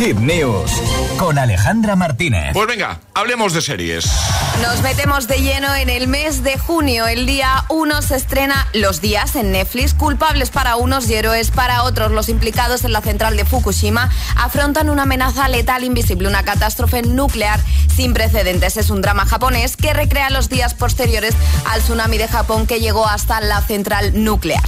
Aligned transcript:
Hit 0.00 0.16
News 0.16 0.70
con 1.18 1.38
Alejandra 1.38 1.94
Martínez. 1.94 2.54
Pues 2.54 2.66
venga, 2.66 3.00
hablemos 3.12 3.52
de 3.52 3.60
series. 3.60 4.10
Nos 4.62 4.80
metemos 4.80 5.28
de 5.28 5.42
lleno 5.42 5.74
en 5.74 5.90
el 5.90 6.08
mes 6.08 6.42
de 6.42 6.56
junio. 6.56 7.06
El 7.06 7.26
día 7.26 7.66
1 7.68 8.00
se 8.00 8.16
estrena 8.16 8.66
Los 8.72 9.02
Días 9.02 9.36
en 9.36 9.52
Netflix. 9.52 9.92
Culpables 9.92 10.48
para 10.48 10.76
unos 10.76 11.10
y 11.10 11.16
héroes 11.16 11.50
para 11.50 11.82
otros. 11.82 12.12
Los 12.12 12.30
implicados 12.30 12.84
en 12.84 12.94
la 12.94 13.02
central 13.02 13.36
de 13.36 13.44
Fukushima 13.44 14.08
afrontan 14.36 14.88
una 14.88 15.02
amenaza 15.02 15.46
letal 15.48 15.84
invisible, 15.84 16.28
una 16.28 16.44
catástrofe 16.44 17.02
nuclear 17.02 17.60
sin 17.94 18.14
precedentes. 18.14 18.78
Es 18.78 18.88
un 18.88 19.02
drama 19.02 19.26
japonés 19.26 19.76
que 19.76 19.92
recrea 19.92 20.30
los 20.30 20.48
días 20.48 20.72
posteriores 20.72 21.34
al 21.66 21.82
tsunami 21.82 22.16
de 22.16 22.26
Japón 22.26 22.66
que 22.66 22.80
llegó 22.80 23.06
hasta 23.06 23.42
la 23.42 23.60
central 23.60 24.12
nuclear. 24.24 24.62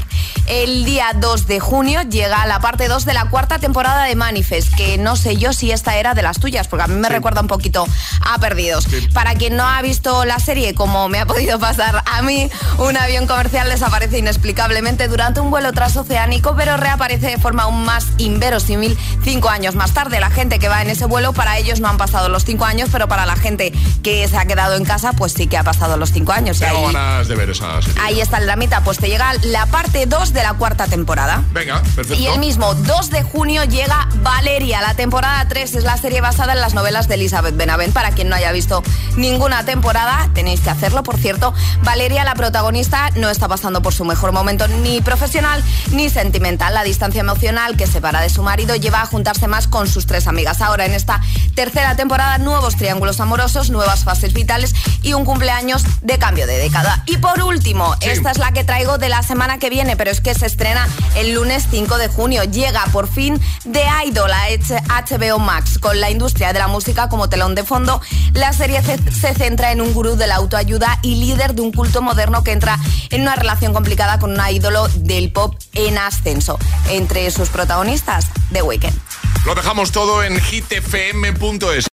El 0.46 0.84
día 0.84 1.12
2 1.14 1.46
de 1.46 1.60
junio 1.60 2.02
llega 2.02 2.46
la 2.46 2.60
parte 2.60 2.88
2 2.88 3.04
de 3.04 3.14
la 3.14 3.30
cuarta 3.30 3.58
temporada 3.58 4.04
de 4.04 4.16
Manifest, 4.16 4.74
que 4.74 4.98
no 4.98 5.16
sé 5.16 5.36
yo 5.36 5.52
si 5.52 5.70
esta 5.70 5.96
era 5.96 6.14
de 6.14 6.22
las 6.22 6.38
tuyas, 6.40 6.68
porque 6.68 6.84
a 6.84 6.86
mí 6.88 6.94
me 6.94 7.08
recuerda 7.08 7.40
un 7.40 7.46
poquito 7.46 7.86
a 8.20 8.38
Perdidos. 8.38 8.86
Para 9.14 9.34
quien 9.34 9.56
no 9.56 9.64
ha 9.64 9.80
visto 9.82 10.24
la 10.24 10.38
serie, 10.38 10.74
como 10.74 11.08
me 11.08 11.20
ha 11.20 11.26
podido 11.26 11.58
pasar 11.58 12.02
a 12.06 12.22
mí, 12.22 12.50
un 12.78 12.96
avión 12.96 13.26
comercial 13.26 13.68
desaparece 13.68 14.18
inexplicablemente 14.18 15.08
durante 15.08 15.40
un 15.40 15.50
vuelo 15.50 15.72
transoceánico, 15.72 16.54
pero 16.56 16.76
reaparece 16.76 17.28
de 17.28 17.38
forma 17.38 17.64
aún 17.64 17.84
más 17.84 18.06
inverosímil 18.18 18.98
cinco 19.22 19.48
años 19.48 19.74
más 19.74 19.92
tarde. 19.92 20.20
La 20.20 20.30
gente 20.30 20.58
que 20.58 20.68
va 20.68 20.82
en 20.82 20.90
ese 20.90 21.06
vuelo, 21.06 21.32
para 21.32 21.58
ellos 21.58 21.80
no 21.80 21.88
han 21.88 21.98
pasado 21.98 22.28
los 22.28 22.44
cinco 22.44 22.64
años, 22.64 22.88
pero 22.90 23.08
para 23.08 23.26
la 23.26 23.36
gente 23.36 23.72
que 24.02 24.26
se 24.28 24.36
ha 24.36 24.44
quedado 24.46 24.76
en 24.76 24.84
casa, 24.84 25.12
pues 25.12 25.32
sí 25.32 25.46
que 25.46 25.56
ha 25.56 25.64
pasado 25.64 25.96
los 25.96 26.12
cinco 26.12 26.32
años. 26.32 26.58
Tengo 26.58 26.86
ganas 26.86 27.28
de 27.28 27.34
ver 27.34 27.50
esa 27.50 27.80
serie. 27.80 28.00
Ahí 28.02 28.20
está 28.20 28.38
el 28.38 28.46
dramita, 28.46 28.82
pues 28.82 28.98
te 28.98 29.08
llega 29.08 29.32
la 29.42 29.66
parte 29.66 30.06
2 30.06 30.21
de 30.30 30.42
la 30.42 30.54
cuarta 30.54 30.86
temporada. 30.86 31.42
Venga, 31.52 31.82
perfecto. 31.82 32.14
Y 32.14 32.28
el 32.28 32.38
mismo 32.38 32.74
2 32.74 33.10
de 33.10 33.22
junio 33.24 33.64
llega 33.64 34.08
Valeria. 34.22 34.80
La 34.80 34.94
temporada 34.94 35.44
3 35.48 35.74
es 35.74 35.84
la 35.84 35.96
serie 35.96 36.20
basada 36.20 36.52
en 36.52 36.60
las 36.60 36.74
novelas 36.74 37.08
de 37.08 37.16
Elizabeth 37.16 37.56
Benavent. 37.56 37.92
Para 37.92 38.12
quien 38.12 38.28
no 38.28 38.36
haya 38.36 38.52
visto 38.52 38.84
ninguna 39.16 39.64
temporada, 39.64 40.30
tenéis 40.32 40.60
que 40.60 40.70
hacerlo. 40.70 41.02
Por 41.02 41.18
cierto, 41.18 41.52
Valeria, 41.82 42.22
la 42.24 42.36
protagonista, 42.36 43.10
no 43.16 43.30
está 43.30 43.48
pasando 43.48 43.82
por 43.82 43.92
su 43.92 44.04
mejor 44.04 44.30
momento 44.30 44.68
ni 44.68 45.00
profesional 45.00 45.62
ni 45.90 46.08
sentimental. 46.08 46.72
La 46.72 46.84
distancia 46.84 47.20
emocional 47.20 47.76
que 47.76 47.88
separa 47.88 48.20
de 48.20 48.30
su 48.30 48.44
marido 48.44 48.76
lleva 48.76 49.02
a 49.02 49.06
juntarse 49.06 49.48
más 49.48 49.66
con 49.66 49.88
sus 49.88 50.06
tres 50.06 50.28
amigas. 50.28 50.60
Ahora, 50.60 50.86
en 50.86 50.92
esta 50.92 51.20
tercera 51.54 51.96
temporada, 51.96 52.38
nuevos 52.38 52.76
triángulos 52.76 53.20
amorosos, 53.20 53.70
nuevas 53.70 54.04
fases 54.04 54.32
vitales 54.32 54.74
y 55.02 55.12
un 55.14 55.24
cumpleaños 55.24 55.84
de 56.02 56.18
cambio 56.18 56.46
de 56.46 56.58
década. 56.58 57.02
Y 57.06 57.18
por 57.18 57.42
último, 57.42 57.94
esta 58.00 58.30
es 58.30 58.38
la 58.38 58.52
que 58.52 58.64
traigo 58.64 58.98
de 58.98 59.08
la 59.08 59.22
semana 59.22 59.58
que 59.58 59.70
viene, 59.70 59.96
pero 59.96 60.10
es 60.10 60.20
que 60.20 60.34
se 60.34 60.46
estrena 60.46 60.88
el 61.16 61.34
lunes 61.34 61.66
5 61.70 61.98
de 61.98 62.08
junio. 62.08 62.44
Llega 62.44 62.84
por 62.92 63.08
fin 63.08 63.40
The 63.70 63.84
Idol 64.06 64.30
a 64.32 64.48
HBO 64.48 65.38
Max 65.38 65.78
con 65.78 66.00
la 66.00 66.10
industria 66.10 66.52
de 66.52 66.58
la 66.58 66.68
música 66.68 67.08
como 67.08 67.28
telón 67.28 67.54
de 67.54 67.64
fondo. 67.64 68.00
La 68.32 68.52
serie 68.52 68.82
se 68.82 69.34
centra 69.34 69.72
en 69.72 69.80
un 69.80 69.92
gurú 69.92 70.16
de 70.16 70.26
la 70.26 70.36
autoayuda 70.36 70.98
y 71.02 71.16
líder 71.16 71.54
de 71.54 71.62
un 71.62 71.72
culto 71.72 72.02
moderno 72.02 72.42
que 72.44 72.52
entra 72.52 72.78
en 73.10 73.22
una 73.22 73.36
relación 73.36 73.72
complicada 73.72 74.18
con 74.18 74.32
un 74.32 74.42
ídolo 74.50 74.88
del 74.88 75.32
pop 75.32 75.54
en 75.74 75.98
ascenso. 75.98 76.58
Entre 76.88 77.30
sus 77.30 77.48
protagonistas, 77.48 78.26
The 78.52 78.62
Weeknd. 78.62 79.11
Lo 79.44 79.54
dejamos 79.54 79.90
todo 79.90 80.22
en 80.22 80.38
hitfm.es. 80.40 81.86